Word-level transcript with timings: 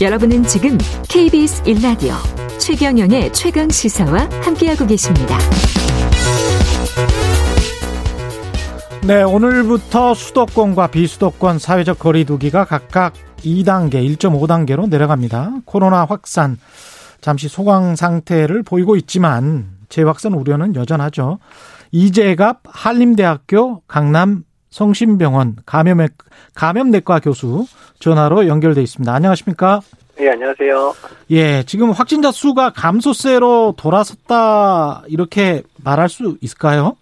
여러분은 0.00 0.42
지금 0.42 0.76
KBS 1.08 1.62
1라디오 1.62 2.14
최경영의 2.58 3.32
최강 3.32 3.68
시사와 3.68 4.28
함께하고 4.42 4.86
계십니다. 4.88 5.38
네, 9.06 9.22
오늘부터 9.22 10.14
수도권과 10.14 10.88
비수도권 10.88 11.60
사회적 11.60 12.00
거리두기가 12.00 12.64
각각 12.64 13.14
2단계, 13.38 13.94
1.5단계로 14.16 14.88
내려갑니다. 14.88 15.58
코로나 15.64 16.04
확산 16.04 16.58
잠시 17.20 17.46
소강 17.46 17.94
상태를 17.94 18.64
보이고 18.64 18.96
있지만 18.96 19.76
재확산 19.90 20.32
우려는 20.34 20.74
여전하죠. 20.74 21.38
이재갑 21.92 22.62
한림대학교 22.64 23.82
강남 23.86 24.42
성심병원 24.74 25.54
감염 25.66 25.98
감염내과 26.56 27.20
교수 27.20 27.64
전화로 28.00 28.48
연결돼 28.48 28.82
있습니다. 28.82 29.14
안녕하십니까? 29.14 29.78
예, 30.18 30.30
안녕하세요. 30.30 30.92
예, 31.30 31.62
지금 31.62 31.92
확진자 31.92 32.32
수가 32.32 32.70
감소세로 32.70 33.74
돌아섰다 33.78 35.04
이렇게 35.06 35.62
말할 35.84 36.08
수 36.08 36.36
있을까요? 36.40 36.96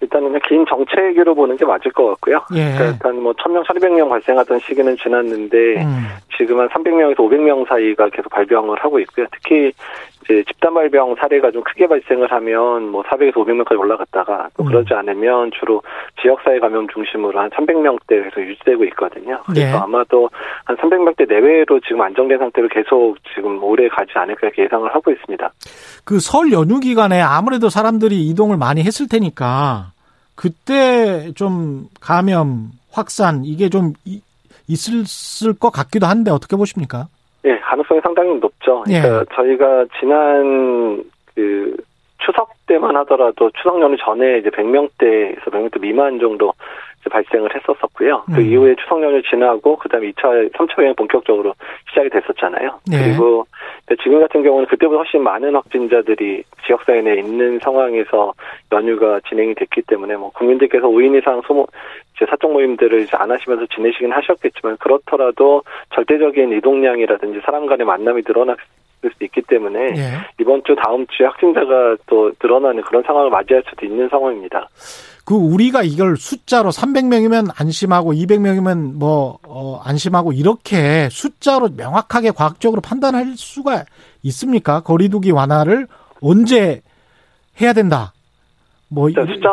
일단은 0.00 0.40
긴 0.48 0.64
정체기로 0.66 1.34
보는 1.34 1.58
게 1.58 1.66
맞을 1.66 1.92
것 1.92 2.06
같고요. 2.06 2.40
예. 2.54 2.72
그러니까 2.72 2.84
일단 2.86 3.22
뭐 3.22 3.34
1000명, 3.34 3.62
1200명 3.66 4.08
발생하던 4.08 4.60
시기는 4.60 4.96
지났는데 4.96 5.84
음. 5.84 6.06
지금 6.38 6.60
한 6.60 6.68
300명에서 6.70 7.16
500명 7.16 7.68
사이가 7.68 8.08
계속 8.08 8.30
발병을 8.30 8.78
하고 8.82 8.98
있고요. 9.00 9.26
특히 9.32 9.70
이제 10.30 10.44
집단 10.46 10.72
발병 10.74 11.16
사례가 11.16 11.50
좀 11.50 11.62
크게 11.64 11.86
발생을 11.88 12.30
하면 12.30 12.88
뭐 12.90 13.02
400에서 13.02 13.34
500명까지 13.34 13.78
올라갔다가 13.78 14.48
또 14.56 14.62
음. 14.62 14.66
그러지 14.68 14.94
않으면 14.94 15.50
주로 15.58 15.82
지역사회 16.22 16.60
감염 16.60 16.86
중심으로 16.88 17.38
한 17.40 17.50
300명대에서 17.50 18.38
유지되고 18.38 18.84
있거든요. 18.86 19.40
그래서 19.46 19.60
예. 19.68 19.72
아마도 19.72 20.30
한 20.64 20.76
300명대 20.76 21.28
내외로 21.28 21.80
지금 21.80 22.00
안정된 22.02 22.38
상태로 22.38 22.68
계속 22.68 23.16
지금 23.34 23.62
오래 23.64 23.88
가지 23.88 24.12
않을까 24.14 24.46
이렇게 24.46 24.62
예상을 24.64 24.94
하고 24.94 25.10
있습니다. 25.10 25.50
그 26.04 26.20
설 26.20 26.52
연휴 26.52 26.78
기간에 26.80 27.20
아무래도 27.20 27.68
사람들이 27.68 28.28
이동을 28.28 28.56
많이 28.56 28.82
했을 28.84 29.08
테니까 29.08 29.92
그때 30.36 31.32
좀 31.34 31.86
감염 32.00 32.70
확산 32.92 33.44
이게 33.44 33.68
좀 33.68 33.92
이- 34.04 34.22
있을 34.68 35.54
것 35.58 35.70
같기도 35.70 36.06
한데 36.06 36.30
어떻게 36.30 36.56
보십니까? 36.56 37.08
예, 37.44 37.58
가능성이 37.58 38.00
상당히 38.02 38.34
높죠. 38.38 38.82
그러니까 38.86 39.24
저희가 39.34 39.86
지난 39.98 41.02
그 41.34 41.76
추석 42.18 42.52
때만 42.66 42.96
하더라도 42.96 43.50
추석 43.56 43.80
연휴 43.80 43.96
전에 43.96 44.38
이제 44.38 44.50
100명대에서 44.50 45.44
100명대 45.44 45.80
미만 45.80 46.18
정도 46.18 46.52
이제 47.00 47.08
발생을 47.10 47.54
했었었고요. 47.54 48.24
그 48.26 48.40
음. 48.40 48.46
이후에 48.46 48.74
추석 48.76 49.02
연휴 49.02 49.22
지나고 49.22 49.76
그다음에 49.76 50.10
2차, 50.12 50.52
3차 50.52 50.82
유행 50.82 50.94
본격적으로 50.94 51.54
시작이 51.88 52.10
됐었잖아요. 52.10 52.80
네. 52.90 53.04
그리고 53.04 53.46
지금 54.02 54.20
같은 54.20 54.42
경우는 54.42 54.66
그때보다 54.66 54.98
훨씬 54.98 55.22
많은 55.22 55.54
확진자들이 55.54 56.44
지역사회 56.66 57.02
내에 57.02 57.16
있는 57.16 57.58
상황에서 57.58 58.32
연휴가 58.72 59.20
진행이 59.28 59.54
됐기 59.54 59.82
때문에 59.82 60.16
뭐 60.16 60.30
국민들께서 60.30 60.86
5인 60.86 61.18
이상 61.18 61.42
소모 61.46 61.66
이제 62.16 62.26
사적 62.28 62.52
모임들을 62.52 63.00
이제 63.00 63.16
안 63.16 63.30
하시면서 63.30 63.66
지내시긴 63.74 64.12
하셨겠지만 64.12 64.76
그렇더라도 64.76 65.62
절대적인 65.94 66.52
이동량이라든지 66.52 67.40
사람 67.44 67.66
간의 67.66 67.86
만남이 67.86 68.22
늘어났을 68.26 68.62
수 69.02 69.24
있기 69.24 69.42
때문에 69.42 69.80
예. 69.96 70.02
이번 70.38 70.62
주 70.64 70.76
다음 70.76 71.06
주에 71.06 71.26
확진자가 71.26 71.96
또 72.06 72.30
늘어나는 72.42 72.82
그런 72.82 73.02
상황을 73.02 73.30
맞이할 73.30 73.62
수도 73.68 73.86
있는 73.86 74.08
상황입니다. 74.08 74.68
그 75.24 75.34
우리가 75.34 75.82
이걸 75.82 76.16
숫자로 76.16 76.70
300명이면 76.70 77.52
안심하고 77.54 78.12
200명이면 78.14 78.94
뭐 78.94 79.38
어, 79.44 79.80
안심하고 79.84 80.32
이렇게 80.32 81.08
숫자로 81.10 81.70
명확하게 81.76 82.32
과학적으로 82.32 82.80
판단할 82.80 83.34
수가 83.36 83.84
있습니까? 84.22 84.80
거리두기 84.80 85.30
완화를 85.30 85.88
언제 86.20 86.82
해야 87.60 87.72
된다. 87.72 88.12
뭐 88.92 89.08
일단 89.08 89.28
이- 89.28 89.34
숫자 89.34 89.50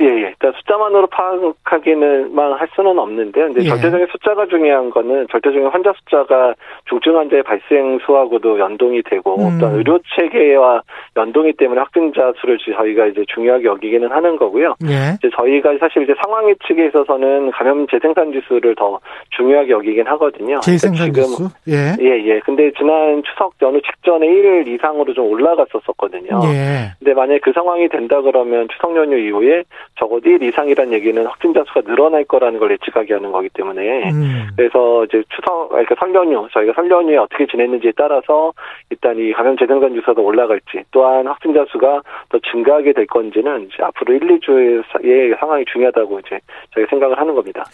예, 0.00 0.04
예. 0.04 0.20
일단 0.28 0.52
숫자만으로 0.56 1.06
파악하기는만 1.08 2.52
할 2.54 2.68
수는 2.74 2.98
없는데 2.98 3.40
근데 3.40 3.60
예. 3.64 3.68
절대적인 3.68 4.06
숫자가 4.10 4.46
중요한 4.46 4.90
거는 4.90 5.26
절대적인 5.30 5.68
환자 5.68 5.92
숫자가 5.98 6.54
중증 6.88 7.16
환자의 7.18 7.42
발생 7.42 7.98
수하고도 8.04 8.58
연동이 8.58 9.02
되고 9.02 9.36
음. 9.36 9.58
또 9.60 9.68
의료 9.76 9.98
체계와 10.16 10.82
연동이 11.16 11.52
때문에 11.52 11.80
확진자 11.80 12.32
수를 12.40 12.58
저희가 12.58 13.06
이제 13.06 13.24
중요하게 13.34 13.64
여기기는 13.64 14.10
하는 14.10 14.36
거고요. 14.36 14.74
예. 14.84 15.14
이제 15.18 15.28
저희가 15.36 15.76
사실 15.80 16.02
이제 16.02 16.14
상황의 16.24 16.56
측에 16.66 16.86
있어서는 16.86 17.50
감염 17.50 17.86
재생산 17.88 18.32
지수를 18.32 18.74
더 18.74 18.98
중요하게 19.36 19.70
여기긴 19.70 20.06
하거든요. 20.08 20.60
재생산 20.60 21.12
그러니까 21.12 21.22
지수. 21.22 21.48
예. 21.68 21.96
예, 22.00 22.24
예. 22.24 22.40
근데 22.40 22.70
지난 22.78 23.22
추석 23.22 23.52
연휴 23.62 23.80
직전에 23.82 24.26
1일 24.26 24.66
이상으로 24.68 25.12
좀 25.12 25.26
올라갔었었거든요. 25.30 26.40
예. 26.44 26.92
근데 26.98 27.14
만약에 27.14 27.40
그 27.40 27.52
상황이 27.52 27.88
된다 27.88 28.20
그러면 28.22 28.66
추석 28.78 28.96
연휴 28.96 29.18
이후에 29.18 29.64
적어도 29.98 30.30
1 30.30 30.42
이상이라는 30.42 30.92
얘기는 30.92 31.26
확진자 31.26 31.64
수가 31.66 31.82
늘어날 31.82 32.24
거라는 32.24 32.58
걸 32.58 32.70
예측하게 32.72 33.14
하는 33.14 33.32
거기 33.32 33.48
때문에 33.50 34.10
음. 34.10 34.48
그래서 34.56 35.04
이제 35.04 35.22
추석 35.34 35.70
그러니까 35.70 35.96
설 35.98 36.14
연휴 36.14 36.48
저희가 36.52 36.72
설 36.74 36.90
연휴에 36.90 37.16
어떻게 37.16 37.46
지냈는지에 37.46 37.92
따라서 37.96 38.52
일단 38.90 39.18
이 39.18 39.32
감염 39.32 39.56
재생산 39.56 39.94
지수가 39.94 40.22
올라갈지 40.22 40.84
또한 40.92 41.26
확진자 41.26 41.64
수가 41.70 42.02
더 42.28 42.38
증가하게 42.50 42.92
될 42.92 43.06
건지는 43.06 43.66
이제 43.66 43.82
앞으로 43.82 44.14
1, 44.14 44.20
2주의 44.20 45.38
상황이 45.38 45.64
중요하다고 45.72 46.20
이제 46.20 46.38
저희가 46.74 46.88
생각을 46.90 47.18
하는 47.18 47.34
겁니다. 47.34 47.64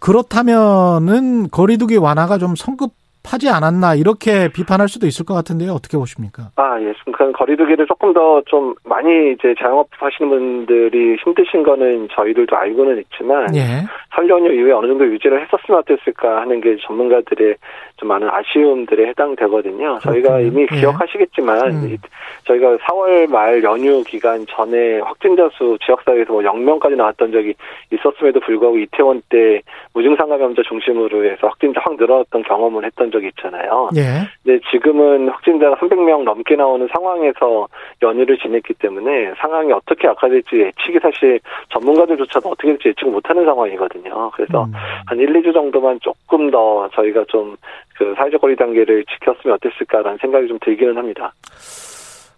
그렇다면은 0.00 1.50
거리두기 1.50 1.96
완화가 1.96 2.38
좀 2.38 2.54
성급 2.56 3.03
하지 3.26 3.48
않았나 3.48 3.94
이렇게 3.94 4.48
비판할 4.52 4.88
수도 4.88 5.06
있을 5.06 5.24
것 5.24 5.34
같은데요. 5.34 5.72
어떻게 5.72 5.96
보십니까? 5.96 6.50
아, 6.56 6.80
예. 6.80 6.92
그 7.16 7.32
거리두기를 7.32 7.86
조금 7.86 8.12
더 8.12 8.42
좀 8.46 8.74
많이 8.84 9.32
이제 9.32 9.54
자영업 9.58 9.88
하시는 9.98 10.28
분들이 10.28 11.16
힘드신 11.24 11.62
거는 11.62 12.08
저희들도 12.12 12.54
알고는 12.56 12.98
있지만 13.02 13.54
예. 13.56 13.84
설 14.14 14.28
연휴 14.28 14.52
이후에 14.52 14.72
어느 14.72 14.86
정도 14.86 15.06
유지를 15.06 15.40
했었으면 15.42 15.80
어땠을까 15.80 16.40
하는 16.42 16.60
게 16.60 16.76
전문가들의 16.86 17.54
좀 17.96 18.08
많은 18.08 18.28
아쉬움들에 18.28 19.08
해당되거든요. 19.08 19.98
저희가 20.02 20.36
그렇군요. 20.36 20.46
이미 20.48 20.66
예. 20.72 20.76
기억하시겠지만 20.80 21.70
음. 21.70 21.90
이- 21.90 21.98
저희가 22.44 22.76
4월 22.78 23.28
말 23.30 23.62
연휴 23.62 24.02
기간 24.04 24.44
전에 24.48 24.98
확진자 25.00 25.48
수 25.54 25.78
지역사회에서 25.86 26.32
뭐 26.32 26.42
0명까지 26.42 26.96
나왔던 26.96 27.32
적이 27.32 27.54
있었음에도 27.92 28.40
불구하고 28.40 28.78
이태원 28.78 29.22
때 29.30 29.62
무증상 29.94 30.28
감염자 30.28 30.62
중심으로 30.68 31.24
해서 31.24 31.46
확진자 31.46 31.80
확 31.82 31.96
늘어났던 31.96 32.42
경험을 32.42 32.84
했던 32.84 33.10
적이 33.14 33.28
있잖아요. 33.28 33.88
예. 33.96 34.28
근데 34.42 34.60
지금은 34.70 35.28
확진자가 35.28 35.76
300명 35.76 36.24
넘게 36.24 36.56
나오는 36.56 36.86
상황에서 36.92 37.68
연휴를 38.02 38.36
지냈기 38.38 38.74
때문에 38.74 39.32
상황이 39.38 39.72
어떻게 39.72 40.08
악화될지 40.08 40.56
예측이 40.56 40.98
사실 41.00 41.40
전문가들조차도 41.70 42.50
어떻게 42.50 42.68
될지 42.68 42.88
예측을 42.88 43.12
못하는 43.12 43.44
상황이거든요. 43.44 44.30
그래서 44.34 44.64
음. 44.64 44.72
한 45.06 45.18
1, 45.18 45.32
2주 45.32 45.54
정도만 45.54 46.00
조금 46.02 46.50
더 46.50 46.88
저희가 46.94 47.24
좀 47.28 47.56
그 47.96 48.14
사회적 48.16 48.40
거리 48.40 48.56
단계를 48.56 49.04
지켰으면 49.04 49.56
어땠을까라는 49.56 50.18
생각이 50.20 50.48
좀 50.48 50.58
들기는 50.60 50.96
합니다. 50.96 51.32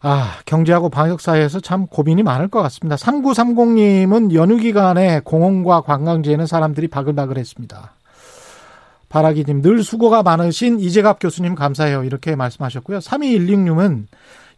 아, 0.03 0.39
경제하고 0.45 0.91
방역 0.91 1.21
사회에서 1.21 1.61
참 1.61 1.87
고민이 1.87 2.23
많을 2.23 2.49
것 2.49 2.63
같습니다. 2.63 2.97
3930님은 2.97 4.35
연휴 4.35 4.57
기간에 4.57 5.21
공원과 5.25 5.81
관광지에는 5.81 6.47
사람들이 6.47 6.89
바글바글했습니다. 6.89 7.96
바라기님 9.09 9.63
늘 9.63 9.83
수고가 9.83 10.23
많으신 10.23 10.81
이재갑 10.81 11.19
교수님 11.21 11.55
감사해요. 11.55 12.05
이렇게 12.05 12.35
말씀하셨고요. 12.37 12.99
3216님은 12.99 14.05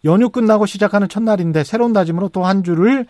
연휴 0.04 0.30
끝나고 0.30 0.66
시작하는 0.66 1.08
첫날인데 1.08 1.64
새로운 1.64 1.92
다짐으로 1.92 2.28
또 2.28 2.44
한 2.44 2.62
주를 2.62 3.06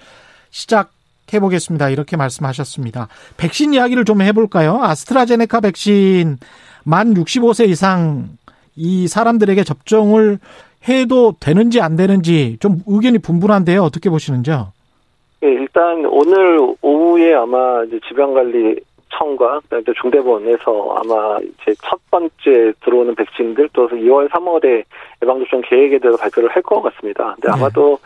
시작해 0.50 1.38
보겠습니다. 1.40 1.90
이렇게 1.90 2.16
말씀하셨습니다. 2.16 3.08
백신 3.36 3.74
이야기를 3.74 4.04
좀 4.04 4.22
해볼까요? 4.22 4.82
아스트라제네카 4.82 5.60
백신 5.60 6.38
만 6.84 7.14
65세 7.14 7.68
이상 7.68 8.30
이 8.74 9.06
사람들에게 9.08 9.62
접종을 9.64 10.38
해도 10.88 11.34
되는지 11.40 11.80
안 11.80 11.96
되는지 11.96 12.56
좀 12.60 12.80
의견이 12.86 13.18
분분한데요. 13.18 13.82
어떻게 13.82 14.08
보시는지요? 14.10 14.72
예, 15.44 15.48
일단 15.48 16.04
오늘 16.06 16.58
오후에 16.80 17.34
아마 17.34 17.84
이제 17.84 18.00
질병관리 18.08 18.76
청과 19.10 19.60
그다음에 19.60 19.84
또 19.84 19.92
중대본에서 19.94 20.96
아마 20.96 21.38
이제 21.38 21.74
첫 21.82 21.98
번째 22.10 22.72
들어오는 22.84 23.14
백신들 23.14 23.70
또 23.72 23.88
2월 23.88 24.28
3월에 24.30 24.84
예방접종 25.22 25.62
계획에 25.64 25.98
대해서 25.98 26.18
발표를 26.18 26.50
할 26.50 26.62
것 26.62 26.82
같습니다. 26.82 27.34
근데 27.36 27.48
네. 27.48 27.54
아마도 27.54 27.98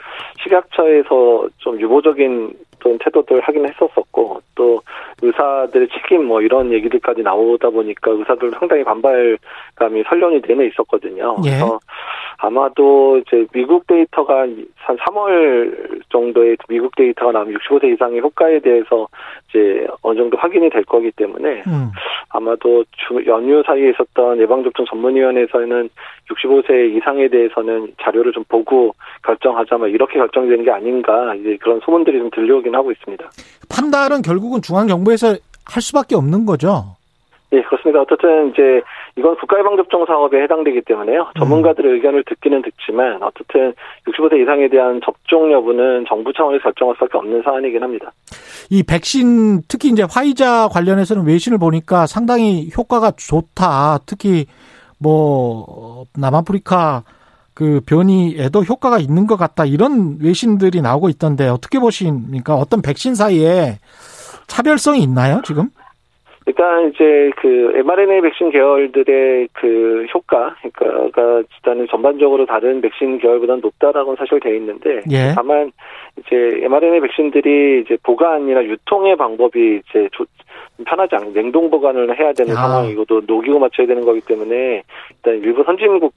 식약처에서 0.44 1.48
좀 1.58 1.80
유보적인 1.80 2.54
또 2.82 2.98
태도들 2.98 3.40
하긴 3.40 3.66
했었었고 3.68 4.40
또 4.54 4.80
의사들의 5.22 5.88
책임 5.88 6.26
뭐 6.26 6.42
이런 6.42 6.72
얘기들까지 6.72 7.22
나오다 7.22 7.70
보니까 7.70 8.10
의사들 8.10 8.50
상당히 8.58 8.82
반발감이 8.82 10.02
설련이 10.08 10.42
내내 10.46 10.66
있었거든요. 10.66 11.36
예. 11.44 11.50
그래서 11.50 11.78
아마도 12.38 13.18
이제 13.18 13.46
미국 13.52 13.86
데이터가 13.86 14.40
한 14.40 14.96
3월 14.96 16.02
정도에 16.08 16.56
미국 16.68 16.94
데이터가 16.96 17.30
나오면 17.30 17.54
65세 17.54 17.94
이상의 17.94 18.20
효과에 18.20 18.58
대해서 18.58 19.06
이제 19.48 19.86
어느 20.02 20.18
정도 20.18 20.36
확인이 20.36 20.68
될 20.68 20.84
거기 20.84 21.12
때문에 21.12 21.62
음. 21.68 21.92
아마도 22.30 22.84
주, 22.92 23.24
연휴 23.26 23.62
사이에 23.62 23.90
있었던 23.90 24.40
예방접종 24.40 24.86
전문위원회에서는 24.86 25.88
65세 26.30 26.96
이상에 26.96 27.28
대해서는 27.28 27.92
자료를 28.02 28.32
좀 28.32 28.42
보고 28.48 28.92
결정하자 29.24 29.78
뭐 29.78 29.86
이렇게 29.86 30.18
결정되는 30.18 30.64
게 30.64 30.70
아닌가 30.70 31.34
이제 31.34 31.56
그런 31.60 31.80
소문들이 31.80 32.18
좀 32.18 32.30
들려오긴 32.30 32.71
하고 32.74 32.92
있습니다. 32.92 33.30
판단은 33.68 34.22
결국은 34.22 34.62
중앙정부에서 34.62 35.36
할 35.64 35.82
수밖에 35.82 36.14
없는 36.14 36.46
거죠. 36.46 36.96
예, 37.52 37.60
그렇습니다. 37.62 38.00
어쨌든 38.00 38.50
이제 38.50 38.82
이건 39.16 39.36
국가예방접종 39.36 40.06
사업에 40.06 40.42
해당되기 40.42 40.82
때문에요. 40.86 41.28
전문가들의 41.38 41.90
음. 41.90 41.96
의견을 41.96 42.24
듣기는 42.24 42.62
듣지만 42.62 43.22
어쨌든 43.22 43.74
65세 44.06 44.40
이상에 44.40 44.68
대한 44.68 45.00
접종 45.04 45.52
여부는 45.52 46.06
정부 46.08 46.32
차원에서 46.32 46.62
결정할 46.62 46.94
수밖에 46.96 47.18
없는 47.18 47.42
사안이긴 47.42 47.82
합니다. 47.82 48.10
이 48.70 48.82
백신 48.82 49.62
특히 49.68 49.90
이제 49.90 50.02
화이자 50.10 50.68
관련해서는 50.68 51.26
외신을 51.26 51.58
보니까 51.58 52.06
상당히 52.06 52.70
효과가 52.76 53.12
좋다. 53.16 53.98
특히 54.06 54.46
뭐 54.98 56.04
남아프리카 56.16 57.02
그 57.54 57.80
변이에도 57.86 58.62
효과가 58.62 58.98
있는 58.98 59.26
것 59.26 59.36
같다. 59.36 59.64
이런 59.64 60.18
외신들이 60.22 60.80
나오고 60.80 61.08
있던데 61.10 61.48
어떻게 61.48 61.78
보십니까? 61.78 62.54
어떤 62.54 62.82
백신 62.82 63.14
사이에 63.14 63.78
차별성이 64.46 65.02
있나요, 65.02 65.42
지금? 65.44 65.68
일단 66.46 66.88
이제 66.88 67.30
그 67.36 67.72
mRNA 67.76 68.20
백신 68.20 68.50
계열들의 68.50 69.48
그 69.52 70.06
효과, 70.12 70.56
그러니까가 70.74 71.42
일단은 71.56 71.86
전반적으로 71.88 72.46
다른 72.46 72.80
백신 72.80 73.18
계열보다는 73.18 73.60
높다라고는 73.60 74.16
사실 74.16 74.40
되어 74.40 74.54
있는데, 74.54 75.02
예. 75.10 75.32
다만 75.36 75.70
이제 76.18 76.64
mRNA 76.64 77.00
백신들이 77.00 77.82
이제 77.82 77.96
보관이나 78.02 78.64
유통의 78.64 79.16
방법이 79.16 79.82
이제 79.88 80.08
편하지 80.84 81.14
않고 81.14 81.32
냉동 81.32 81.70
보관을 81.70 82.18
해야 82.18 82.32
되는 82.32 82.56
아. 82.56 82.68
상황이고 82.68 83.04
또 83.04 83.22
녹이고 83.24 83.58
맞춰야 83.58 83.86
되는 83.86 84.04
거기 84.04 84.20
때문에 84.20 84.82
일단 85.10 85.34
일부 85.42 85.62
선진국 85.64 86.12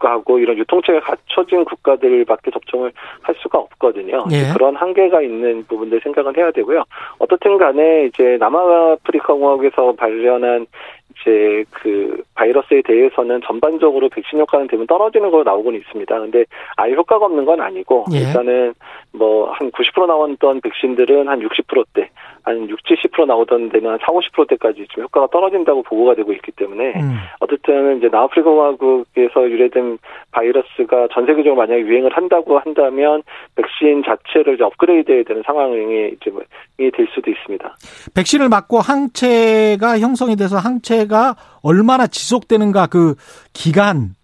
국가하고 0.00 0.38
이런 0.38 0.58
유통체가 0.58 1.00
갖춰진 1.00 1.64
국가들밖에 1.64 2.50
접종을 2.50 2.90
할 3.22 3.34
수가 3.38 3.58
없거든요. 3.58 4.24
예. 4.32 4.52
그런 4.52 4.74
한계가 4.74 5.20
있는 5.20 5.64
부분들 5.66 6.00
생각은 6.02 6.36
해야 6.36 6.50
되고요. 6.50 6.82
어떻든 7.18 7.58
간에 7.58 8.06
이제 8.06 8.36
남아프리카 8.40 9.34
공화국에서 9.34 9.92
발견한 9.92 10.66
이제 11.10 11.64
그 11.70 12.22
바이러스에 12.34 12.82
대해서는 12.82 13.40
전반적으로 13.46 14.08
백신 14.08 14.38
효과는 14.40 14.66
대부분 14.66 14.86
떨어지는 14.86 15.30
걸로 15.30 15.44
나오고는 15.44 15.78
있습니다. 15.80 16.18
근데 16.20 16.44
아예 16.76 16.94
효과가 16.94 17.26
없는 17.26 17.44
건 17.44 17.60
아니고 17.60 18.06
예. 18.14 18.18
일단은 18.18 18.74
뭐 19.12 19.50
한 19.60 19.70
90% 19.70 20.06
나왔던 20.06 20.60
백신들은 20.60 21.28
한 21.28 21.40
60%대, 21.40 22.08
한 22.42 22.68
60, 22.68 22.84
70% 22.84 23.26
나오던 23.26 23.70
데는 23.70 23.90
한 23.90 23.98
4, 24.00 24.06
50%대까지 24.06 24.86
좀 24.90 25.04
효과가 25.04 25.28
떨어진다고 25.28 25.82
보고가 25.82 26.14
되고 26.14 26.32
있기 26.32 26.52
때문에 26.52 26.94
음. 26.96 27.18
어쨌든 27.40 27.98
이제 27.98 28.08
남아프리카 28.10 28.48
공화국에서 28.50 29.50
유래된 29.50 29.98
바이러스가 30.32 31.08
전 31.12 31.26
세계적으로 31.26 31.56
만약에 31.56 31.80
유행을 31.82 32.16
한다고 32.16 32.58
한다면 32.58 33.22
백신 33.56 34.02
자체를 34.04 34.54
이제 34.54 34.64
업그레이드해야 34.64 35.24
되는 35.24 35.42
상황이 35.44 36.12
이제 36.12 36.30
될 36.90 37.06
수도 37.14 37.30
있습니다. 37.30 37.76
백신을 38.14 38.48
맞고 38.48 38.78
항체가 38.78 39.98
형성이 39.98 40.36
돼서 40.36 40.56
항체 40.56 40.99
가 41.06 41.36
얼마나 41.62 42.06
지속되는가 42.06 42.86
그 42.86 43.14
기간 43.52 44.14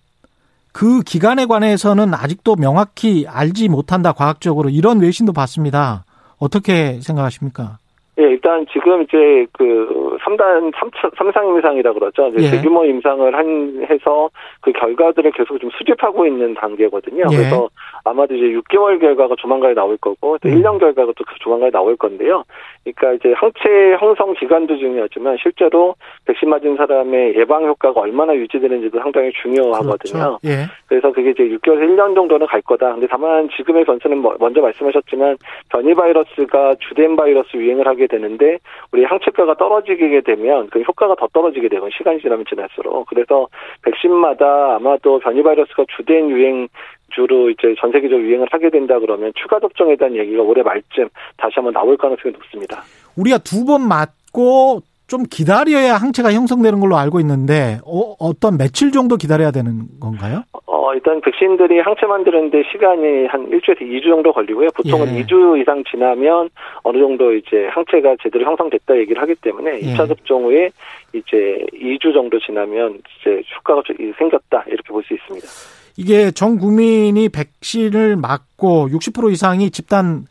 그 0.73 1.01
기간에 1.03 1.47
관해서는 1.47 2.13
아직도 2.13 2.57
명확히 2.57 3.25
알지 3.27 3.69
못한다 3.69 4.13
과학적으로 4.13 4.69
이런 4.69 5.01
외신도 5.01 5.33
봤습니다. 5.33 6.05
어떻게 6.39 7.01
생각하십니까? 7.01 7.79
예, 8.19 8.25
일단 8.25 8.67
지금 8.73 9.03
이제 9.03 9.47
그 9.53 10.17
3단 10.23 10.73
3상 10.73 11.57
임상이라 11.57 11.93
그러죠. 11.93 12.29
이제 12.29 12.47
예. 12.47 12.51
대규모 12.51 12.85
임상을 12.85 13.35
한 13.35 13.87
해서 13.91 14.31
그 14.61 14.73
결과들을 14.73 15.33
계속 15.33 15.59
좀 15.61 15.71
수집하고 15.77 16.27
있는 16.27 16.55
단계거든요. 16.55 17.25
예. 17.31 17.37
그래서 17.37 17.69
아마도 18.07 18.35
이제 18.35 18.47
6개월 18.47 19.01
결과가 19.01 19.35
조만간에 19.37 19.75
나올 19.75 19.97
거고 19.97 20.39
또 20.39 20.49
음. 20.49 20.55
1년 20.55 20.79
결과가 20.79 21.13
또 21.17 21.25
조만간에 21.41 21.71
나올 21.73 21.97
건데요. 21.97 22.45
그러니까 22.85 23.15
이제 23.15 23.35
항체 23.35 23.97
형성 23.99 24.33
기간도 24.35 24.77
중요하지만 24.77 25.37
실제로 25.43 25.97
백신 26.25 26.49
맞은 26.49 26.77
사람의 26.77 27.35
예방 27.37 27.67
효과가 27.67 28.01
얼마나 28.01 28.35
유지되는지도 28.37 29.01
상당히 29.01 29.33
중요하거든요. 29.43 29.99
그렇죠. 29.99 30.39
예. 30.45 30.67
그래서 30.87 31.11
그게 31.11 31.31
이제 31.31 31.43
6개월에서 31.43 31.81
1년 31.81 32.15
정도는 32.15 32.47
갈 32.47 32.63
거다. 32.63 32.93
근데 32.93 33.09
다만 33.11 33.49
지금의 33.57 33.85
변수는 33.85 34.19
뭐 34.19 34.37
먼저 34.39 34.61
말씀하셨지만 34.61 35.37
변이 35.71 35.95
바이러스가 35.95 36.77
주된 36.89 37.17
바이러스 37.17 37.57
유행을 37.57 37.89
하게 37.89 38.07
되는데 38.07 38.59
우리 38.93 39.05
항체가가 39.05 39.55
떨어지게 39.55 40.21
되면 40.21 40.69
그 40.71 40.81
효과가 40.81 41.17
더 41.17 41.27
떨어지게 41.33 41.69
되고 41.69 41.91
시간이 41.91 42.21
지나면 42.21 42.45
지날수록 42.49 43.07
그래서 43.09 43.49
백신마다 43.83 44.77
아마도 44.77 45.19
변이 45.19 45.43
바이러스가 45.43 45.85
주된 45.97 46.31
유행 46.31 46.69
주로 47.11 47.51
이제 47.51 47.75
전 47.81 47.93
세계적으로 47.93 48.23
유행을 48.27 48.49
하게 48.51 48.71
된다 48.71 48.99
그러면 48.99 49.33
추가 49.37 49.59
접종에 49.61 49.97
대한 49.97 50.15
얘기가 50.17 50.43
올해 50.43 50.63
말쯤 50.63 51.09
다시 51.37 51.55
한번 51.57 51.73
나올 51.73 51.97
가능성이 51.97 52.33
높습니다. 52.33 52.83
우리가 53.17 53.39
두 53.39 53.65
번 53.65 53.89
맞고 53.89 54.81
좀 55.09 55.23
기다려야 55.31 55.95
항체가 55.95 56.33
형성되는 56.33 56.81
걸로 56.81 56.97
알고 56.97 57.21
있는데 57.21 57.79
어, 57.87 58.33
떤 58.41 58.59
며칠 58.59 58.91
정도 58.91 59.17
기다려야 59.17 59.53
되는 59.53 59.87
건가요? 60.01 60.43
어, 60.67 60.93
일단 60.95 61.21
백신들이 61.21 61.79
항체 61.79 62.07
만드는데 62.07 62.65
시간이 62.73 63.27
한 63.27 63.49
일주에서 63.49 63.81
2주 63.85 64.09
정도 64.09 64.33
걸리고요. 64.33 64.69
보통은 64.75 65.17
예. 65.17 65.23
2주 65.23 65.61
이상 65.63 65.85
지나면 65.89 66.51
어느 66.83 66.99
정도 66.99 67.33
이제 67.35 67.69
항체가 67.71 68.17
제대로 68.23 68.45
형성됐다 68.47 68.97
얘기를 68.99 69.23
하기 69.23 69.37
때문에 69.37 69.81
예. 69.81 69.95
2차 69.95 70.09
접종 70.09 70.45
후에 70.47 70.71
이제 71.13 71.65
2주 71.73 72.13
정도 72.13 72.39
지나면 72.41 72.99
이제 73.21 73.43
효과가 73.59 73.83
생겼다 74.19 74.65
이렇게 74.67 74.89
볼 74.93 75.03
수 75.05 75.15
있습니다. 75.15 75.47
이게 75.97 76.31
전 76.31 76.59
국민이 76.59 77.29
백신을 77.29 78.17
맞고 78.17 78.91
60% 78.91 79.33
이상이 79.33 79.71
집단 79.71 80.27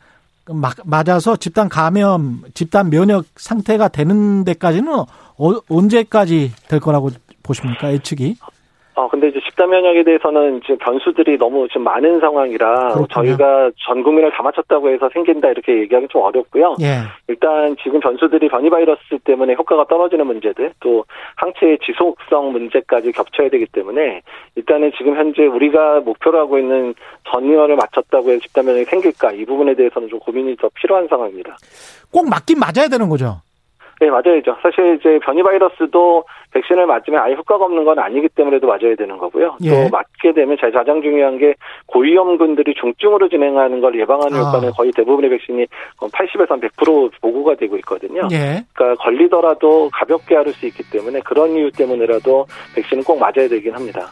맞아서 0.84 1.36
집단 1.36 1.68
감염, 1.68 2.42
집단 2.54 2.88
면역 2.88 3.24
상태가 3.36 3.88
되는 3.88 4.44
데까지는 4.44 4.92
어, 4.92 5.52
언제까지 5.68 6.52
될 6.68 6.80
거라고 6.80 7.10
보십니까? 7.42 7.92
예측이? 7.92 8.36
어, 8.96 9.08
근데 9.08 9.28
이제 9.28 9.38
집단 9.46 9.68
면역에 9.68 10.04
대해서는 10.04 10.62
지금 10.62 10.78
변수들이 10.78 11.36
너무 11.36 11.68
지금 11.68 11.82
많은 11.82 12.18
상황이라 12.18 12.94
그렇군요. 12.94 13.06
저희가 13.08 13.70
전 13.86 14.02
국민을 14.02 14.30
다 14.32 14.42
맞췄다고 14.42 14.88
해서 14.88 15.10
생긴다 15.12 15.50
이렇게 15.50 15.80
얘기하기 15.80 16.08
좀 16.08 16.22
어렵고요. 16.22 16.76
예. 16.80 17.00
일단 17.28 17.76
지금 17.82 18.00
변수들이 18.00 18.48
변이 18.48 18.70
바이러스 18.70 19.00
때문에 19.22 19.54
효과가 19.54 19.84
떨어지는 19.84 20.26
문제들 20.26 20.72
또 20.80 21.04
항체의 21.36 21.78
지속성 21.84 22.52
문제까지 22.52 23.12
겹쳐야 23.12 23.50
되기 23.50 23.66
때문에 23.66 24.22
일단은 24.54 24.90
지금 24.96 25.14
현재 25.14 25.44
우리가 25.44 26.00
목표로 26.00 26.38
하고 26.38 26.58
있는 26.58 26.94
전이원을 27.30 27.76
맞췄다고 27.76 28.30
해서 28.30 28.40
집단 28.40 28.64
면역이 28.64 28.86
생길까 28.86 29.32
이 29.32 29.44
부분에 29.44 29.74
대해서는 29.74 30.08
좀 30.08 30.18
고민이 30.20 30.56
더 30.56 30.70
필요한 30.74 31.06
상황입니다. 31.06 31.58
꼭 32.10 32.30
맞긴 32.30 32.58
맞아야 32.58 32.88
되는 32.88 33.10
거죠. 33.10 33.42
네, 34.00 34.10
맞아야죠. 34.10 34.56
사실 34.62 34.98
이제 34.98 35.18
변이 35.22 35.42
바이러스도 35.42 36.24
백신을 36.52 36.86
맞으면 36.86 37.20
아예 37.20 37.34
효과가 37.34 37.64
없는 37.64 37.84
건 37.84 37.98
아니기 37.98 38.28
때문에도 38.28 38.66
맞아야 38.66 38.94
되는 38.96 39.16
거고요. 39.16 39.56
예. 39.62 39.70
또 39.70 39.88
맞게 39.90 40.32
되면 40.32 40.56
제일 40.60 40.72
가장 40.72 41.00
중요한 41.00 41.38
게 41.38 41.54
고위험군들이 41.86 42.74
중증으로 42.74 43.28
진행하는 43.28 43.80
걸 43.80 43.98
예방하는 43.98 44.38
아. 44.38 44.42
효과는 44.42 44.70
거의 44.72 44.92
대부분의 44.92 45.30
백신이 45.30 45.66
80에서 45.98 46.60
100% 46.60 47.12
보고가 47.20 47.54
되고 47.56 47.76
있거든요. 47.78 48.28
예. 48.32 48.64
그러니까 48.74 49.02
걸리더라도 49.02 49.90
가볍게 49.92 50.36
앓을 50.36 50.52
수 50.52 50.66
있기 50.66 50.82
때문에 50.90 51.20
그런 51.20 51.50
이유 51.52 51.70
때문에라도 51.70 52.46
백신은 52.74 53.02
꼭 53.04 53.18
맞아야 53.18 53.48
되긴 53.48 53.74
합니다. 53.74 54.08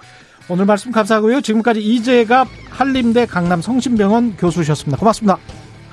오늘 0.51 0.67
말씀 0.67 0.93
감사하고요. 0.93 1.41
지금까지 1.41 1.81
이재갑 1.81 2.47
한림대 2.71 3.27
강남 3.27 3.63
성심병원 3.63 4.37
교수셨습니다. 4.37 4.99
고맙습니다. 4.99 5.39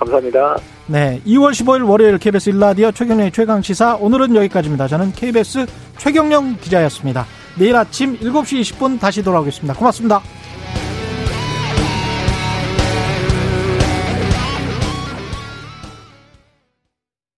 감사합니다. 0.02 0.58
네, 0.88 1.22
2월 1.26 1.52
15일 1.52 1.88
월요일 1.88 2.18
KBS 2.18 2.50
일라디오 2.50 2.92
최경영의 2.92 3.32
최강 3.32 3.62
시사 3.62 3.96
오늘은 3.96 4.36
여기까지입니다. 4.36 4.88
저는 4.88 5.12
KBS 5.14 5.66
최경영 5.98 6.58
기자였습니다. 6.60 7.26
내일 7.58 7.76
아침 7.76 8.18
7시 8.18 8.62
20분 8.62 9.00
다시 9.00 9.24
돌아오겠습니다. 9.24 9.76
고맙습니다. 9.76 10.22